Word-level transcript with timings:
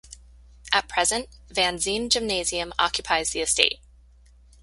At 0.73 0.87
present, 0.87 1.29
Vandzene 1.53 2.09
Gymnasium 2.09 2.73
occupies 2.79 3.29
the 3.33 3.41
estate. 3.41 3.77